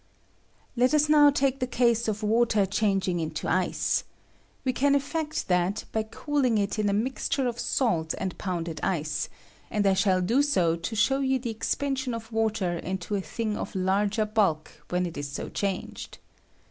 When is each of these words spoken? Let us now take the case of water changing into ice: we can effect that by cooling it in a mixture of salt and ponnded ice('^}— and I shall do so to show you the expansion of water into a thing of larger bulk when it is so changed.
Let 0.75 0.95
us 0.95 1.09
now 1.09 1.29
take 1.29 1.59
the 1.59 1.67
case 1.67 2.07
of 2.07 2.23
water 2.23 2.65
changing 2.65 3.19
into 3.19 3.47
ice: 3.47 4.03
we 4.65 4.73
can 4.73 4.95
effect 4.95 5.47
that 5.47 5.85
by 5.91 6.01
cooling 6.01 6.57
it 6.57 6.79
in 6.79 6.89
a 6.89 6.91
mixture 6.91 7.45
of 7.45 7.59
salt 7.59 8.15
and 8.17 8.35
ponnded 8.39 8.77
ice('^}— 8.81 9.27
and 9.69 9.85
I 9.85 9.93
shall 9.93 10.19
do 10.21 10.41
so 10.41 10.75
to 10.75 10.95
show 10.95 11.19
you 11.19 11.37
the 11.37 11.51
expansion 11.51 12.15
of 12.15 12.31
water 12.31 12.79
into 12.79 13.13
a 13.13 13.21
thing 13.21 13.55
of 13.55 13.75
larger 13.75 14.25
bulk 14.25 14.71
when 14.89 15.05
it 15.05 15.17
is 15.17 15.27
so 15.29 15.49
changed. 15.49 16.17